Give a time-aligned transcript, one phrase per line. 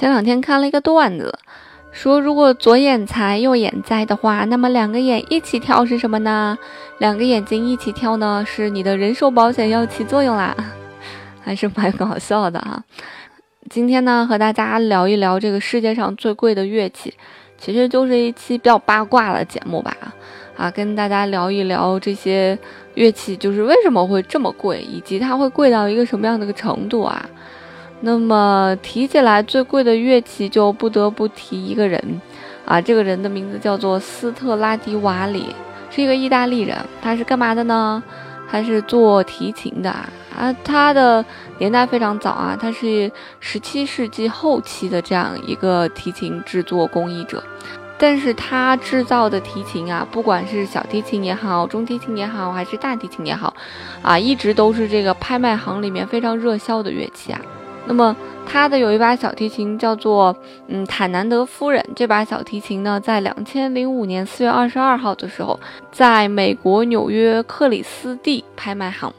[0.00, 1.38] 前两天看了一个段子，
[1.92, 6.56] 说如果左眼财右眼灾的话，那么两个眼一起跳是什么呢？
[7.00, 10.56] 两个眼睛一起跳呢，是你的人寿保险要起作用啦，
[11.44, 12.82] 还是蛮搞笑的哈。
[13.68, 17.12] 今天呢，和大家聊一聊这个世界上最贵的乐器，
[17.58, 19.94] 其实就是一期比较八卦的节目吧。
[20.56, 22.58] 啊，跟大家聊一聊这些
[22.94, 27.28] 乐器，就是为什么会这么贵，以及它会贵到一个什么样的一个程度啊？
[28.02, 32.20] 那么提起来最贵的乐器，就不得不提一个人，
[32.64, 35.54] 啊，这个人的名字叫做斯特拉迪瓦里，
[35.90, 36.76] 是一个意大利人。
[37.02, 38.02] 他是干嘛的呢？
[38.50, 40.08] 他是做提琴的啊。
[40.64, 41.22] 他的
[41.58, 47.42] 年代非常早啊，他是十七世纪后期的这样一个提琴制作工艺者。
[47.98, 53.52] 但是他制造的提琴啊，不管是小提琴也好，中提琴也好，还是大提琴也好，
[54.00, 57.38] 啊，一直都是这个拍卖行里面非常热销的乐器啊。
[57.86, 58.14] 那么，
[58.46, 60.36] 他的有一把小提琴叫做
[60.68, 61.84] 嗯坦南德夫人。
[61.96, 65.58] 这把小提琴呢，在两千零五年四月二十二号的时候，
[65.90, 69.12] 在美国纽约克里斯蒂拍卖行，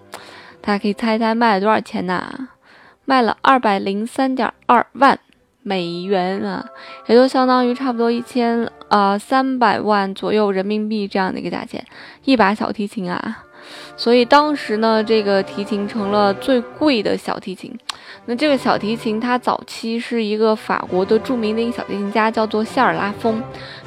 [0.61, 2.49] 大家可以猜一猜卖了多少钱呢？
[3.03, 5.19] 卖了二百零三点二万
[5.63, 6.65] 美元啊，
[7.07, 11.85] 也就相当于差不多一千呃三百万左右人民币这样的一个价钱，
[12.23, 13.43] 一把小提琴啊。
[13.95, 17.77] 所以当时呢，这个提琴成了最贵的小提琴。
[18.25, 23.41] 那这个小提琴，它早期是一个法国的著名的一个小提琴家，叫做谢尔拉风，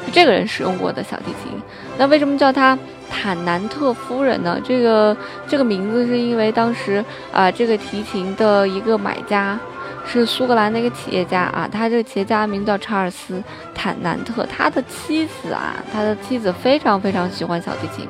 [0.04, 1.52] 是这个人使用过的小提琴。
[1.96, 2.76] 那为什么叫它
[3.08, 4.60] 坦南特夫人呢？
[4.64, 9.58] 这个这个名字是因为当时啊，这个提琴的一个买家
[10.04, 13.40] 是苏格兰的一个企业家啊，他这个企业家名字叫查尔斯
[13.72, 18.08] 坦南特，他的妻子啊，他的妻子非常非常喜欢小提琴。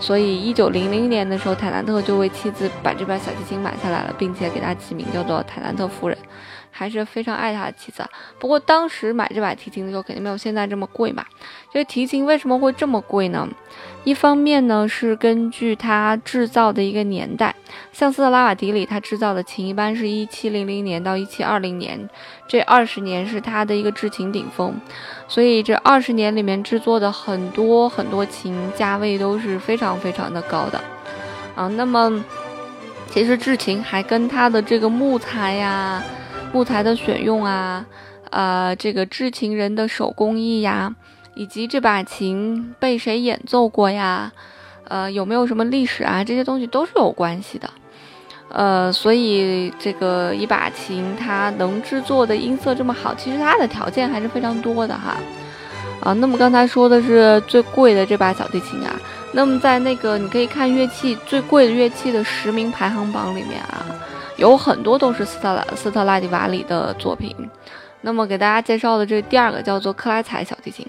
[0.00, 6.16] 所以，一九零零年的时候，泰兰特就为妻子把这把小提琴买下来了，并且给它起名叫做泰兰特夫人，
[6.70, 8.04] 还是非常爱他的妻子。
[8.38, 11.24] 不过当时买这把提琴的时候，肯定没有现在这么贵嘛。
[11.72, 13.48] 这个提琴为什么会这么贵呢？
[14.04, 17.54] 一方面呢，是根据它制造的一个年代，
[17.92, 22.08] 像斯特拉瓦迪里，它制造的琴一般是一七零零年到一七二零年，
[22.48, 24.74] 这二十年是它的一个制琴顶峰，
[25.28, 30.80] 所以这二十年里面制作的很多很多琴价位都是非常非常的高的，
[31.54, 32.24] 啊，那么
[33.10, 36.02] 其实制琴还跟它的这个木材呀、
[36.52, 37.84] 木材的选用啊，
[38.30, 40.94] 呃，这个制琴人的手工艺呀。
[41.34, 44.30] 以及这把琴被谁演奏过呀？
[44.88, 46.24] 呃，有没有什么历史啊？
[46.24, 47.70] 这些东西都是有关系的。
[48.48, 55.16] 呃，所以这个一把琴它能制作的音色这么好，其实它的条件还是非常多的哈。
[56.02, 59.00] 啊，那么刚才说的是最贵的这把小提琴啊，
[59.32, 63.86] 那么在那个你可以看乐器最贵的乐器的十名排行榜里面啊，
[64.40, 67.36] 有很多都是斯特拉斯特拉迪瓦里的作品。
[68.00, 70.86] 那么给大家介绍的这第二个叫做克莱采小提琴。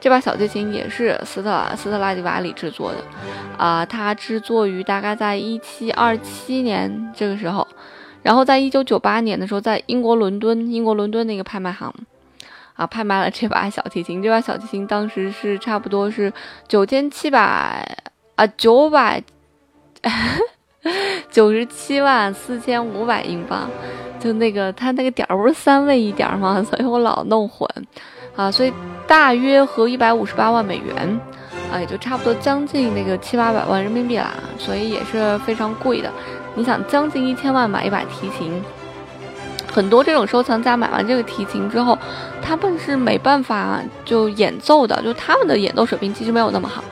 [0.00, 2.98] 这把小提琴也是斯特拉斯特拉迪瓦里制作的，
[3.56, 7.66] 啊，它制作于大概在一七二七年这个时候，
[8.22, 11.92] 然后在一九九八年的时候，在英国伦敦，英国伦敦那个拍卖行，
[12.74, 14.20] 啊，拍卖了这把小提琴。
[14.20, 16.32] 这把小提琴当时是差不多是
[16.66, 17.84] 九千七百
[18.34, 19.22] 啊九百
[21.30, 23.68] 九十七万四千五百英镑，
[24.18, 26.62] 就那个它那个点儿不是三位一点儿吗？
[26.68, 27.68] 所以我老弄混。
[28.36, 28.72] 啊，所以
[29.04, 31.20] 大约合一百五十八万美元，
[31.72, 36.08] 啊，也就差不多将近那个七八百万人民币啦，所以也是非常贵的。
[36.54, 38.62] 你想，将近一千万买一把提琴，
[39.72, 41.98] 很多这种收藏家买完这个提琴之后，
[42.40, 46.84] 他们是没办法就演奏的，就他们的演奏水平其实没有那么好。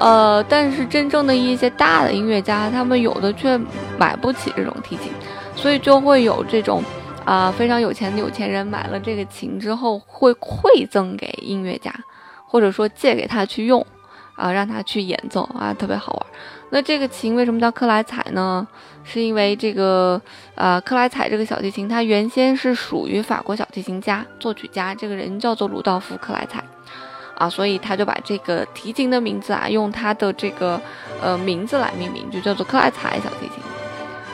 [0.00, 3.56] 呃，但是真正的一些大的音乐家，他们有的却
[3.96, 5.12] 买不起这种提琴，
[5.54, 6.82] 所以就会有这种。
[7.26, 11.94] 啊，非常有钱的有钱人买了这个琴之后，会馈赠给音乐家，
[12.44, 13.86] 或者说借给他去用，
[14.34, 16.26] 啊，让他去演奏啊，特别好玩。
[16.70, 18.66] 那这个琴为什么叫克莱采呢？
[19.04, 20.20] 是因为这个，
[20.56, 26.64] 呃，克莱采这个小提琴，它原先是属于法国小提琴家、作曲家，这个人叫做鲁道夫·克莱采，
[27.40, 30.78] 啊，所以他就把这个提琴的名字啊，用他的这个，
[31.22, 33.64] 呃，名字来命名，就叫做克莱采小提琴。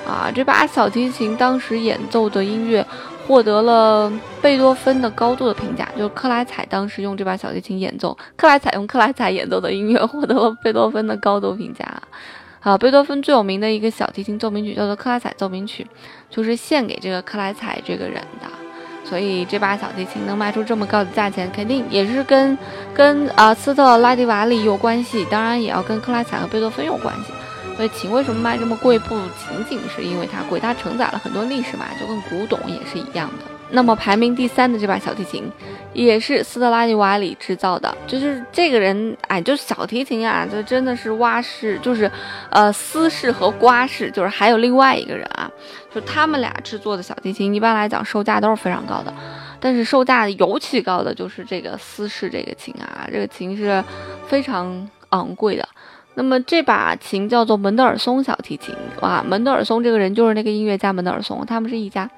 [0.04, 2.84] 啊，这把小提琴当时演奏的音乐
[3.28, 4.12] 获得了
[4.42, 11.84] 贝多芬的高度的评价，就是克莱采当时用这把小提琴演奏，克莱采用克莱采演奏的音乐获得了贝多芬的高度评价。
[12.60, 15.84] 啊，贝多芬最有名的一个小提琴奏鸣曲叫做《克莱采奏鸣曲》，
[16.28, 18.65] 就是献给这个克莱采这个人的。
[19.08, 22.58] 所以这把小提琴能卖出这么高的价钱，肯定也是跟
[22.92, 27.32] 跟啊斯特拉迪瓦里有关系，当然也要跟克拉采和贝多芬有关系。
[27.76, 28.98] 所以琴为什么卖这么贵？
[28.98, 33.55] 不仅仅是因为它贵，它承载了很多历史嘛，就跟古董也是一样的。
[33.70, 35.50] 那么排名第三的这把小提琴，
[35.92, 37.92] 也是斯特拉迪瓦里制造的。
[38.06, 42.10] 就是这个人，哎，就是小提琴啊，就真的是蛙式，就是
[42.50, 45.50] 呃斯式和瓜式，就是还有另外一个人啊，
[45.92, 49.12] 就他们俩制作的小提琴，一般来讲售价都是非常高的。
[49.58, 53.82] 但是售价尤其高的就是这个斯式这个琴啊，这个琴是
[54.28, 55.68] 非常昂贵的。
[56.14, 62.08] 那么这把琴叫做门德尔松小提琴，哇，门德尔松这个人就是那个音乐家门德尔松，他们是一家。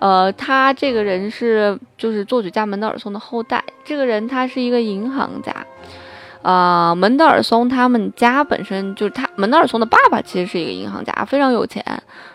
[0.00, 3.62] 呃，他这个人是就是作曲家门德尔松的后代。
[3.84, 5.54] 这个人他是一个银行家，
[6.42, 11.84] 啊，门德尔松他们家本身就是他门德尔松的爸爸其实是一个银行家，非常有钱。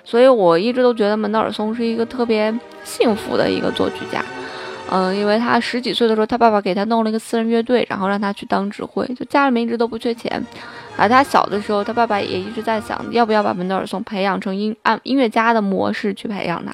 [0.04, 2.54] 所以我一直都觉得门德尔松是一个特别
[2.84, 4.24] 幸福的一个作曲家。
[4.92, 10.32] 嗯，因为他十几岁的时候，他爸爸给他弄了一个私人乐队，然后让他去当指挥，就家里面一直都不缺钱。
[10.96, 16.72] 啊，他小的时候，他爸爸也一直在想，要不要把门德尔松培养成音按音乐家的模式去培养他。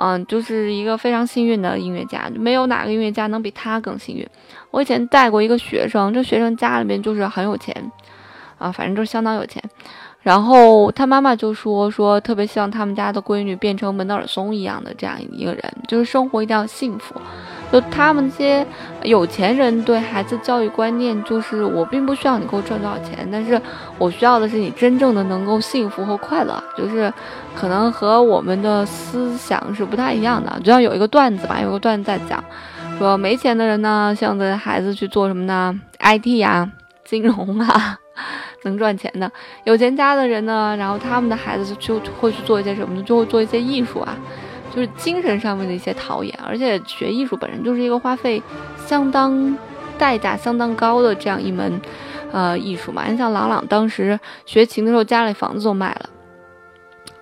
[0.00, 4.26] 嗯，就是一个非常幸运的音乐家，没有哪个音乐家能比他更幸运。
[4.70, 7.90] 我以前带过一个学生，这学生家里面就是很有钱，
[8.58, 9.62] 啊，反正就是相当有钱。
[10.22, 17.14] 然后他妈妈就说说特别希望他们家的闺女变成门德尔松一样的这样一个人，就是生活一定要幸福。
[17.70, 18.66] 就他们这些
[19.02, 23.60] 有钱人对孩子教育观念就是，我并不需要你给我赚多少钱，但是
[23.98, 26.62] 我需要的是你真正的能够幸福和快乐。
[26.76, 27.12] 就是
[27.54, 30.50] 可能和我们的思想是不太一样的。
[30.60, 32.42] 就像有一个段子吧，有个段子在讲，
[32.98, 36.70] 说没钱的人呢，希望的孩子去做什么呢？IT 呀，
[37.04, 37.98] 金融啊。
[38.62, 39.30] 能赚钱的
[39.64, 43.02] 有钱家的人呢，然后他们的孩子就会去做一些什么呢？
[43.02, 44.16] 就会做一些艺术啊，
[44.74, 46.34] 就是精神上面的一些陶冶。
[46.46, 48.42] 而且学艺术本身就是一个花费
[48.84, 49.56] 相当、
[49.96, 51.80] 代价相当高的这样一门
[52.32, 53.04] 呃艺术嘛。
[53.06, 56.10] 你像朗朗当时学琴的时候，家里房子都卖了，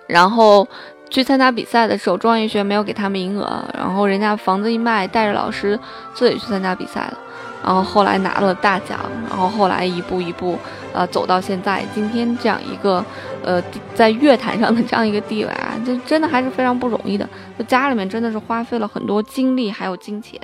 [0.07, 0.67] 然后
[1.09, 5.79] 去参加比赛的时候，中央音乐学院没有给他们名额，然后人家房子一卖，带着老师
[6.13, 7.17] 自己去参加比赛了。
[7.67, 8.97] 然后后来拿了大奖，
[9.27, 10.57] 然后后来一步一步，
[10.93, 13.03] 呃，走到现在今天这样一个，
[13.43, 13.61] 呃，
[13.93, 17.27] 在乐坛上的这样一个地位啊，这真的还是非常不容易的。
[17.59, 20.39] 就家里面真的是花费了很多精力还有金钱，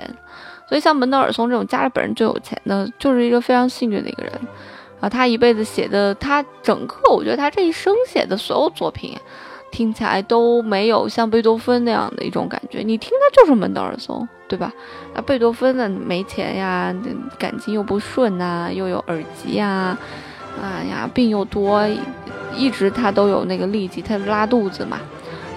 [0.68, 4.32] 所以像门德尔松这种家里本人就有钱的，就是一个非常幸运的一个人。
[5.00, 9.18] 啊，他一辈子写的，他整个我觉得他这一生写的所有作品。
[9.74, 14.72] 听起来都没有像贝多芬那样的一种感觉，你听他就是门德尔松，对吧？
[15.12, 16.94] 那贝多芬呢，没钱呀，
[17.36, 19.98] 感情又不顺呐，又有耳疾呀，
[20.62, 21.84] 哎呀，病又多，
[22.54, 25.00] 一直他都有那个痢疾，他拉肚子嘛，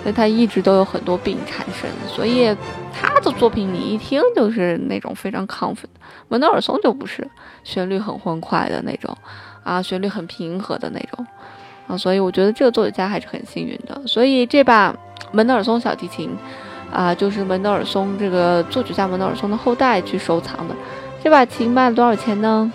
[0.01, 2.47] 所以他一直都有很多病缠身，所以
[2.91, 5.87] 他的作品你一听就是那种非常亢奋。
[6.27, 7.29] 门德尔松就不是，
[7.63, 9.15] 旋律很欢快的那种，
[9.63, 11.27] 啊，旋律很平和的那种。
[11.87, 14.01] 啊，所以我觉得这个作曲家还是很幸运的。
[14.05, 14.93] 所以这把
[15.31, 16.29] 门德尔松小提琴，
[16.91, 20.75] 啊，就是门德尔松这个作曲家门德尔松的后代去收藏的。
[21.23, 22.69] 这把琴卖了多少钱呢？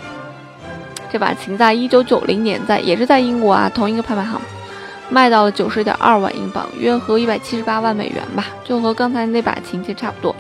[1.11, 4.41] 这把琴在一九九零年，在也是在英国啊，同一个拍卖行
[5.11, 10.35] 卖到了九十点二万英镑，约合一百七十八万美元吧，就和刚才那把琴其实差不多。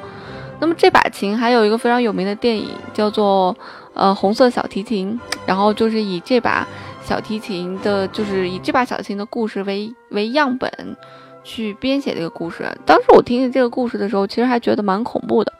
[0.61, 3.55] 那么这把琴还有一个非常有名的电影，叫做
[3.93, 6.67] 呃红色小提琴，然后就是以这把。
[7.05, 10.71] 小提琴的，就是以这把小提琴的故事为为样本
[11.45, 12.65] 去编写这个故事。
[12.87, 15.53] 当时我听见这个故事的时候，其实还觉得蛮恐怖的。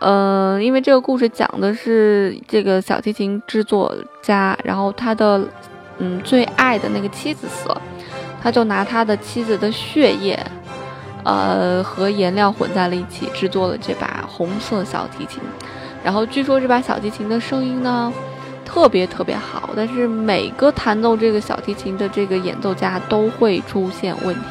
[0.00, 5.46] 嗯，因为这个故事讲的是这个小提琴制作家，然后他的
[5.98, 7.80] 嗯最爱的那个妻子死了，
[8.42, 10.38] 他就拿他的妻子的血液，
[11.22, 15.40] 呃和颜料混在了一起，制作了这把红色小提琴。
[16.02, 18.12] 然后据说这把小提琴的声音呢。
[18.72, 24.46] 特别特别好，但是每个弹奏这个小提琴的这个演奏家都会出现问题，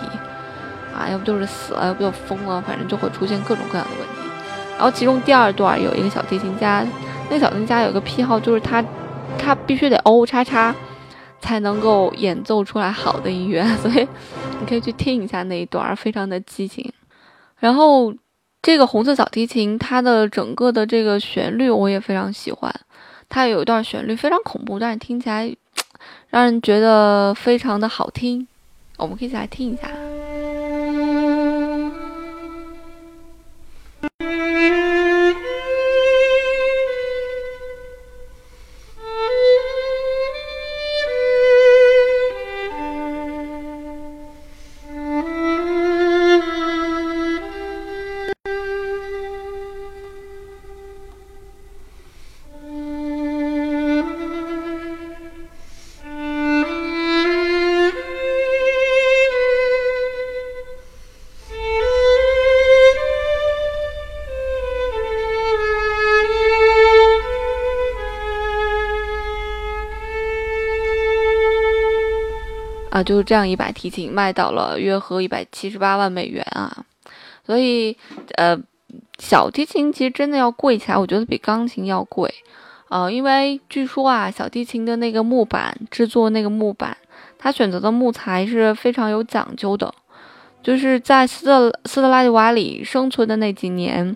[0.95, 4.29] 啊，要不就是死了，要不就疯了，反正就会出现各种各样的问题。
[4.77, 6.85] 然后其中第二段有一个小提琴家，
[7.31, 8.85] 那个小提琴家有个癖好，就是他
[9.39, 10.75] 他必须得 O 叉叉
[11.39, 14.07] 才能够演奏出来好的音乐，所以
[14.59, 16.93] 你可以去听一下那一段，非常的激情。
[17.57, 18.13] 然后
[18.61, 22.71] 这个红色小提琴它的整个的这个旋律我也非常喜欢。
[23.31, 25.55] 它有一段旋律非常恐怖，但是听起来
[26.29, 28.45] 让人觉得非常的好听，
[28.97, 29.89] 我们可以一起来听一下。
[73.03, 76.85] 就是这样一把提琴卖到了约合一百七十八万美元啊，
[77.45, 77.95] 所以
[78.35, 78.57] 呃，
[79.19, 82.33] 小提琴其实真的要贵起来，我觉得比钢琴要贵，
[82.89, 86.97] 呃，因为据说啊，小提琴的那个木板制作那个木板，
[87.37, 89.93] 它选择的木材是非常有讲究的，
[90.61, 94.15] 就是在斯特斯特拉迪瓦里生存的那几年，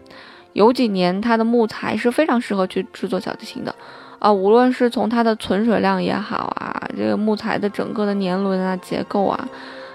[0.53, 3.73] 有几年它的木材是非常适合去制作小提琴的。
[4.25, 9.47] 啊，无论是从它的存水量也好啊，这个木材的整个的年轮啊、结构啊，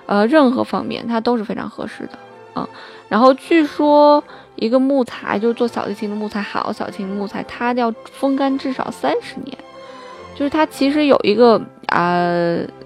[0.06, 2.16] 呃，任何方面它都是非常合适的
[2.54, 2.68] 啊。
[3.08, 4.22] 然后据说
[4.54, 9.58] 一个木材，就是做小提琴的木材，好小提琴木材，它要风干至少三十年。
[10.36, 12.16] 就是它其实有一个啊，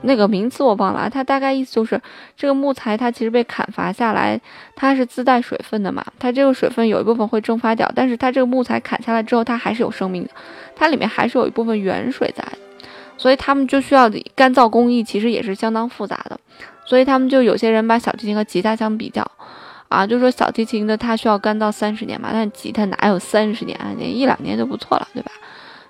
[0.02, 2.00] 那个名词我忘了，它大概意思就是
[2.36, 4.40] 这个木材它其实被砍伐下来，
[4.74, 10.30] 它是自带水分的嘛，它这个水分有一部分会蒸发掉，但是它这个木材砍下来之后，它还是有生命的，
[10.76, 12.58] 它里面还是有一部分原水在的，
[13.16, 16.38] 所以他们就需要干燥工艺，其实也是相当复杂的，
[16.84, 19.24] 所以他们就有些人把小提琴和吉他相比较，
[19.88, 25.30] 啊，就说小提琴的它需要干燥三十年嘛，但吉他哪有三十年啊，一两年就不错了，对吧？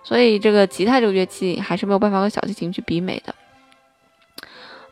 [0.02, 3.34] 所以这个吉他这个乐器还是没有办法和小提琴去比美的，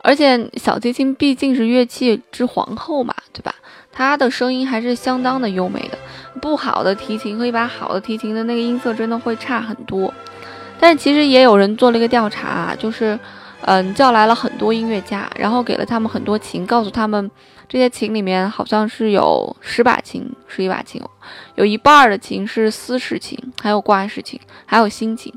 [0.02, 3.54] 而且小提琴毕竟是乐器之皇后嘛，对吧？
[3.90, 5.98] 它的声音还是相当的优美的。
[6.40, 10.12] 不好的提琴和一把好的提琴的那个音色真的会差很多。
[10.80, 13.18] 但是其实也有人做了一个调查，就是
[13.60, 17.30] 嗯叫来了很多音乐家，然后给了他们很多琴，告诉他们。
[17.68, 21.00] 这些琴里面好像是有十把琴，十一把琴，
[21.54, 25.32] 有一半的琴是丝式琴，还有挂式琴，还有新琴，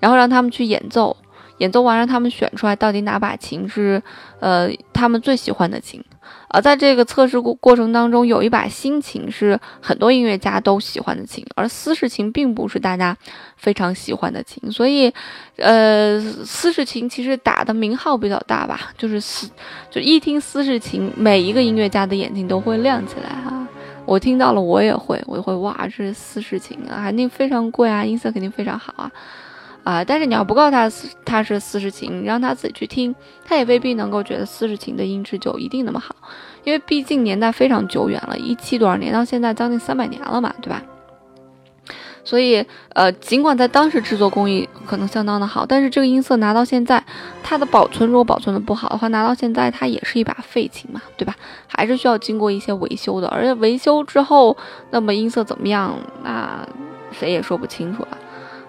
[0.00, 1.16] 然后让他们去演奏，
[1.58, 4.02] 演奏完让他们选出来到底哪把琴是
[4.40, 6.02] 呃他们最喜欢的琴。
[6.48, 13.16] 而在这个测试过过程当中，有一把新琴是很多音乐家都喜欢的琴，而丝式琴并不是大家
[13.56, 15.12] 非常喜欢的琴，所以，
[15.56, 19.48] 呃，丝式琴其实打的名号比较大吧，就是丝，
[19.90, 23.66] 就一听丝式琴，每一个音乐家的眼睛都会亮起来哈。
[24.04, 29.10] 我听到了，我也会，我也会哇，这是丝式琴啊，肯定非常贵啊，音色肯定非常好啊。
[29.86, 30.04] 啊！
[30.04, 30.90] 但是你要不告诉他
[31.24, 33.14] 他是四十琴，让他自己去听，
[33.44, 36.16] 他也未必能够觉得四十琴的音质就一定那么好，
[36.64, 40.82] 因为毕竟年代非常久远了，一七多少年到现在将近三百年了嘛，对吧？
[42.24, 47.00] 所以，呃，尽管在当时制作工艺可能相当的好，但是这个音色拿到现在，
[47.44, 51.36] 它的保存如果保存的不好的话，拿到现在它也是一把废琴嘛，对吧？
[51.68, 54.56] 还是需要经过一些维修的，而且维修之后，
[54.90, 56.66] 那么音色怎么样，那
[57.12, 58.18] 谁也说不清楚了。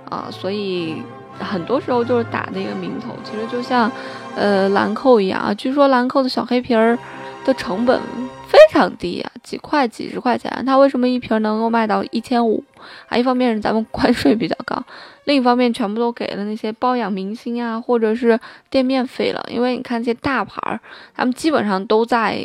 [0.09, 1.01] 啊，所以
[1.39, 3.91] 很多时候就是打的一个名头，其实就像，
[4.35, 5.53] 呃，兰蔻一样啊。
[5.53, 6.97] 据说兰蔻的小黑瓶儿
[7.45, 7.99] 的成本
[8.47, 12.63] 非常低啊，几块、几十块钱，它为什么一瓶能够卖到一千五？
[13.09, 14.81] 啊，一方面是咱们关税比较高，
[15.25, 19.45] 另一方面全部都给了那些包养明星啊，或者是店面费了。
[19.49, 20.79] 因为你看这些大牌儿，
[21.15, 22.39] 他们基本上都在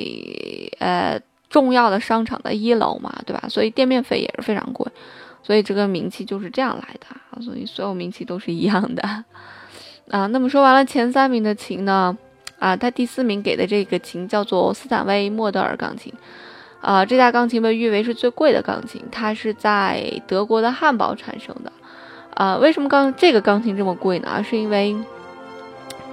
[0.81, 3.45] 呃重要的商场的一楼嘛，对吧？
[3.49, 4.90] 所以店面费也是非常贵。
[5.42, 9.02] 所以这个名气就是这样来的啊，所以所有名气都是一样的
[10.11, 10.26] 啊。
[10.26, 12.16] 那么说完了前三名的琴呢，
[12.58, 16.12] 啊，他第四名给的这个琴叫做斯坦威莫德尔钢琴，
[16.80, 21.72] 啊，这架钢琴被誉为是最贵的钢琴，它是在德国的汉堡产生的，
[22.34, 24.44] 啊，为什么钢这个钢琴这么贵呢？
[24.49, 24.96] 是因为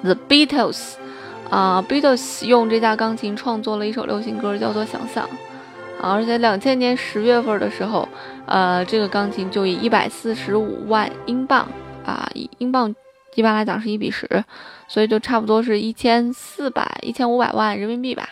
[0.01, 0.93] The Beatles，
[1.49, 5.27] 啊，Beatles 用这架钢琴创作了一首流行歌，叫做《想象》。
[5.99, 8.07] 啊，而且两千年十月份的时候，
[8.45, 11.67] 呃，这个钢琴就以一百四十五万英镑
[12.05, 12.93] 啊，英镑
[13.35, 14.27] 一般来讲是一比十，
[14.87, 18.29] 所以就差不多是一千四百、一千五百万人民币吧，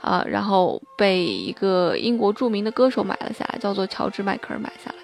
[0.00, 4.96] 啊，然后被一个英国著名的歌手买了下来，叫做乔治迈克尔买下来。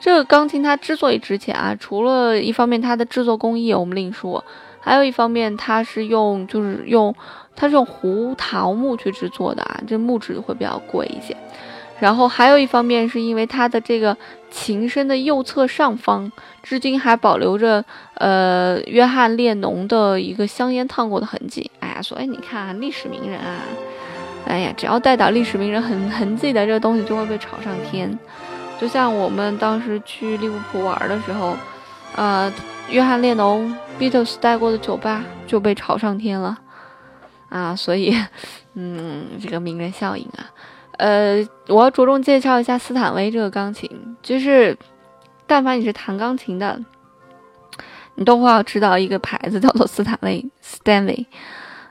[0.00, 4.44] 这个钢琴它之所以值钱啊，除了一方面它的制作工艺我们另说，
[4.82, 7.14] 还有一方面它是用就是用。
[7.54, 11.36] 它是用胡桃木去制作的啊，这木质会比较贵一些。
[12.00, 14.16] 然后还有一方面是因为它的这个
[14.50, 17.84] 琴身的右侧上方，至今还保留着
[18.14, 21.70] 呃约翰列侬的一个香烟烫过的痕迹。
[21.80, 23.60] 哎呀，所以你看历史名人啊，
[24.46, 28.18] 哎呀，只要带点历史名人痕痕迹的这个东西就会被炒上天。
[28.80, 31.54] 就像我们当时去利物浦玩的时候，
[32.16, 32.52] 呃，
[32.90, 36.58] 约翰列侬 Beatles 带过的酒吧就被炒上天了。
[37.48, 38.16] 啊，所以，
[38.74, 40.50] 嗯，这个名人效应啊，
[40.96, 43.90] 呃，我要着重介绍一下斯坦威这个钢琴，
[44.22, 44.74] 就是，
[45.46, 46.80] 但凡你是弹钢琴的，
[48.14, 51.26] 你都会要知道一个牌子叫做斯坦威 （Stanley）。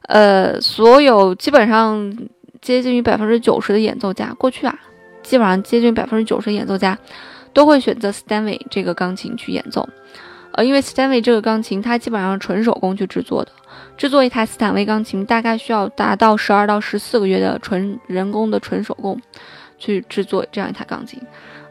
[0.08, 2.18] 呃，所有基本上
[2.60, 4.80] 接近于百分之九十的演奏家，过去啊，
[5.22, 6.98] 基本上接近百分之九十演奏家
[7.54, 9.88] 都会选择 Stanley 这个钢琴去演奏。
[10.54, 13.52] 呃，因为斯坦威这个钢琴它基本上纯手工去制作的，
[13.96, 19.18] 制作一台斯坦威钢琴大概需要达到十二到十四个月的纯人工的纯手工
[19.80, 21.22] 去制作这样一台钢琴。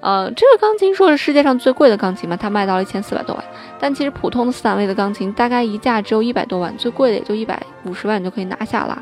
[0.01, 3.45] 呃，这个钢琴说是世界上最贵的钢琴嘛，它卖到了一千四百多万。
[3.79, 8.99] 但其实普通的斯坦威的钢琴大概一架只有一百多万，最贵的也就一百五十万就可以拿下啦。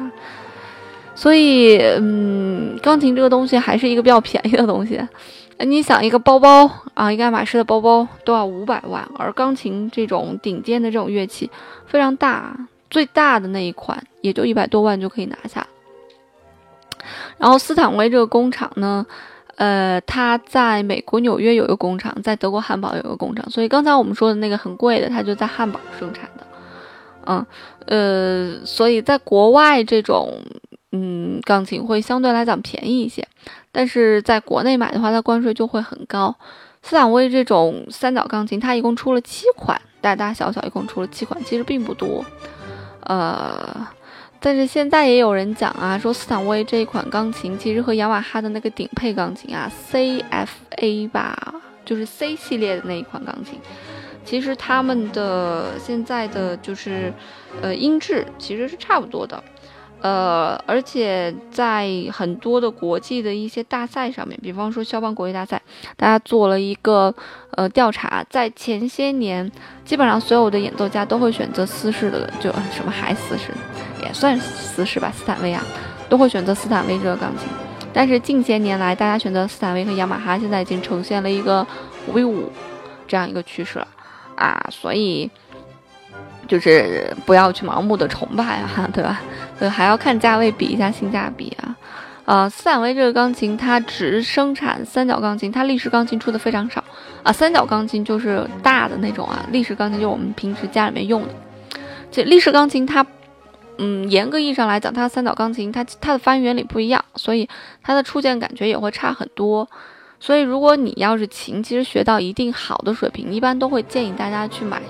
[1.14, 5.00] 所以，嗯，钢琴这个东西还是一个比较便宜的东西。
[5.66, 11.50] 你想一个包包啊，一个爱马仕的包包都要五百万，而钢琴这种顶尖的这种乐器
[11.86, 12.56] 非常大，
[12.90, 15.66] 最大的那一款也就一百多万就可以拿下。
[17.38, 19.06] 然后斯坦威这个工厂呢？
[19.56, 26.46] 呃，它在美国纽约有一个工厂，在德国汉堡有一个工厂，所以刚才我们说的那个很贵的，它就在汉堡生产的。
[27.26, 27.46] 嗯，
[27.86, 30.40] 呃，所以在国外这种
[30.92, 33.26] 嗯钢琴会相对来讲便宜一些，
[33.72, 36.34] 但是在国内买的话，它关税就会很高。
[36.82, 42.25] 斯坦威这种三角钢琴，它一共出了七款，大大小小一共出了七款，其实并不多。
[43.02, 43.87] 呃。
[44.40, 53.58] 但是现在也有人讲啊，说斯坦威这一款钢琴其实和雅马哈的那个顶配钢琴啊，CFA 吧，就是 C 系列的那一款钢琴，
[54.25, 57.12] 其实他们的现在的就是
[57.60, 59.42] 呃音质其实是差不多的。
[60.00, 65.60] 呃，而且在很多的国际的一些大赛上面，比方说肖邦国际大赛，
[65.96, 67.12] 大家做了一个
[67.50, 69.50] 呃调查，在前些年，
[69.84, 73.52] 基本上所有的演奏家都会选择斯氏的，就什么海斯氏，
[74.00, 75.64] 也算斯氏吧，斯坦威啊，
[76.08, 77.48] 都会选择斯坦威这个钢琴。
[77.92, 81.66] 但是近些年来，大家选择斯坦威和雅马哈，现在已经呈现了一个
[82.06, 82.52] 五比五
[83.08, 83.88] 这样一个趋势了
[84.36, 85.28] 啊，所以。
[86.48, 89.20] 就是不要去盲目的崇拜啊， 对吧？
[89.61, 91.76] 对，还要看价位，比一下性价比啊。
[92.24, 96.84] 呃，斯坦威这个钢琴，它只生产三角钢琴，它立式钢琴出的非常少
[97.22, 97.32] 啊。
[97.32, 101.28] 三角钢琴就是大的那种啊，立式钢琴就是我们平时家里面用的。
[102.11, 103.06] 这立式钢琴它，
[103.78, 107.48] 嗯，严格意义上来讲，它三角钢琴它它的发音原理不一样，所以
[107.82, 109.68] 它的触键感觉也会差很多。
[110.20, 114.82] 所以如果你要是琴，其实学到一定好的水平，一般都会建议大家去买。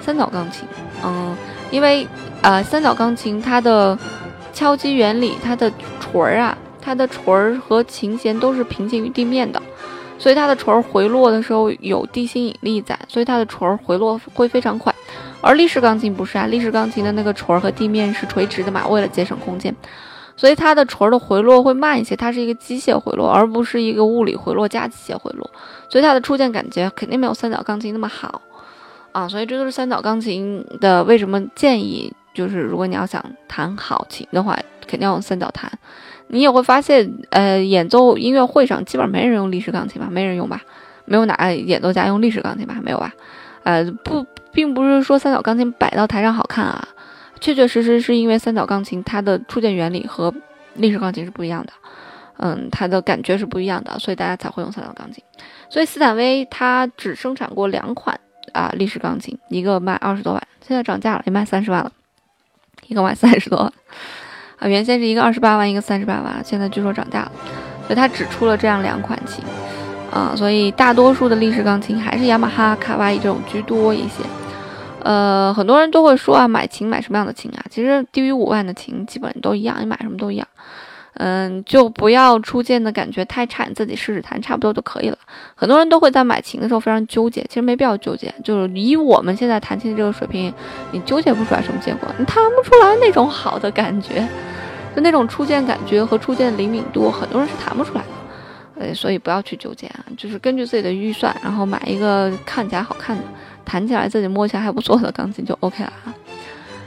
[0.00, 0.66] 三角钢琴，
[1.04, 1.36] 嗯，
[1.70, 2.06] 因为
[2.42, 3.98] 呃，三角钢琴它的
[4.52, 9.60] 敲击原理，它的锤儿啊，它的锤儿和琴弦都是平行于地面的，
[10.18, 14.94] 所以它的锤儿回落的时候有地心引力在，所以它的锤儿回落会非常快。
[15.42, 19.74] 而立式钢琴不是啊，立式钢琴的那个锤儿和地面是垂直的嘛，为了节省空间，
[20.36, 25.50] 所以它的锤儿的回落会慢一些，它是一个机械回落，而不是一个物理回落加机械回落，
[25.88, 28.42] 所以它的触键感觉肯定没有三角钢琴那么好。
[29.12, 35.70] 啊，所以这都是三角钢琴的为什么建议，就是如果你要想弹好琴的话，肯定要用三角弹。
[36.28, 40.08] 你也会发现，呃，演奏音乐会上基本上没人用立式钢琴吧？
[40.08, 40.62] 没人用吧？
[41.04, 42.76] 没有哪个演奏家用立式钢琴吧？
[42.80, 43.12] 没有吧？
[43.64, 46.86] 呃，不，并不是说三角钢琴摆到台上好看啊，
[47.40, 50.32] 确确实实是因为三角钢琴它的触键原理和
[50.74, 51.72] 立式钢琴是不一样的，
[52.38, 55.24] 嗯，它的感觉是不一样的，所以大家才会用三角钢琴。
[55.68, 58.18] 所以斯坦威它只生产过两款。
[58.52, 61.90] 啊，立式钢琴一个卖二十多万，现在涨价了，也卖三十万了，
[62.86, 63.72] 一个卖三十多万
[64.58, 64.68] 啊。
[64.68, 67.32] 原先是一个二十八万，一个三十八万，现在据说涨价了，
[67.86, 69.44] 所以它只出了这样两款琴
[70.12, 70.34] 啊。
[70.36, 74.24] 所以大多数的立式钢琴还是雅马哈、卡哇伊这种居多一些。
[75.02, 77.64] 呃，很多人都会说啊，买琴买什么样的琴啊？
[77.70, 80.46] 其实低于五万的琴基本都一样，你买什么都一样。
[81.14, 85.18] 嗯，就不要初见的感觉太差，你自己试试弹，差不多就可以了。
[85.54, 88.32] 很多人都会在买琴的时候非常纠结，其实没必要纠结。
[88.44, 90.52] 就是以我们现在弹琴的这个水平，
[90.92, 94.26] 你纠结不出来什么结果，你弹不出来那种好的感觉，
[94.94, 98.08] 就那种初见感觉和初见灵敏度，很多人是弹不出来的。
[98.80, 103.24] 呃，所以不要去纠结啊，就是根据自己的预算，然后买一个看起来好看的，
[103.64, 106.14] 弹起来自己摸起来还不错的钢琴就 OK 了啊。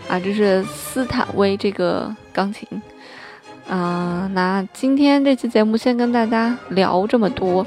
[0.07, 2.67] 啊，这是斯坦威这个钢琴。
[3.69, 7.65] 嗯，那今天这期节目先跟大家聊这么多，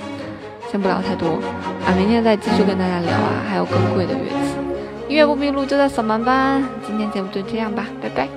[0.71, 1.41] 先不聊太多
[1.85, 4.55] 啊，明天再继续跟大家聊啊，还有更贵的乐器，
[5.09, 6.63] 音乐不迷路就在扫盲班。
[6.87, 8.36] 今天节目就这样吧，拜拜。